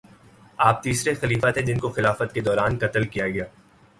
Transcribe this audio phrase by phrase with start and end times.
[0.59, 3.45] آپ تیسرے خلیفہ تھے جن کو خلافت کے دوران قتل کیا گیا